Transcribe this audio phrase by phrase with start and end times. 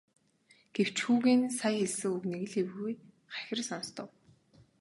[0.75, 2.93] Гэвч хүүгийн нь сая хэлсэн үг нэг л эвгүй
[3.33, 4.09] хахир сонстов.